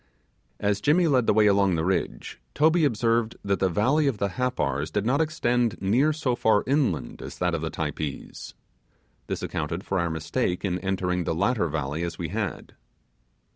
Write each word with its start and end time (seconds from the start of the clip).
As 0.59 0.81
Jimmy 0.81 1.05
led 1.07 1.27
the 1.27 1.33
way 1.33 1.45
along 1.45 1.75
the 1.75 1.85
ridge, 1.85 2.41
Toby 2.55 2.85
observed 2.85 3.35
that 3.45 3.59
the 3.59 3.69
valley 3.69 4.07
of 4.07 4.17
the 4.17 4.29
Happars 4.29 4.91
did 4.91 5.05
not 5.05 5.21
extend 5.21 5.79
near 5.79 6.11
so 6.11 6.35
far 6.35 6.63
inland 6.65 7.21
as 7.21 7.37
that 7.37 7.53
of 7.53 7.61
the 7.61 7.69
Typees. 7.69 8.55
This 9.27 9.43
accounted 9.43 9.83
for 9.83 9.99
our 9.99 10.09
mistake 10.09 10.65
in 10.65 10.79
entering 10.79 11.25
the 11.25 11.35
latter 11.35 11.67
valley 11.67 12.01
as 12.01 12.17
we 12.17 12.29
had. 12.29 12.73